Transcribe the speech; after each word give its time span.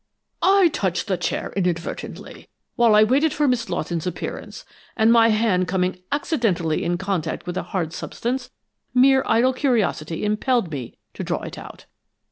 "I 0.41 0.69
touched 0.69 1.05
the 1.05 1.15
chair 1.15 1.53
inadvertently, 1.55 2.49
while 2.75 2.95
I 2.95 3.03
waited 3.03 3.33
for 3.35 3.47
Miss 3.47 3.69
Lawton's 3.69 4.07
appearance, 4.07 4.65
and 4.97 5.13
my 5.13 5.27
hand 5.27 5.67
coming 5.67 6.01
accidentally 6.11 6.83
in 6.83 6.97
contact 6.97 7.45
with 7.45 7.55
a 7.55 7.61
hard 7.69 7.93
substance, 7.93 8.49
mere 8.95 9.21
idle 9.27 9.53
curiosity 9.53 10.25
impelled 10.25 10.71
me 10.71 10.97
to 11.13 11.23
draw 11.23 11.43
it 11.43 11.55
out. 11.59 11.85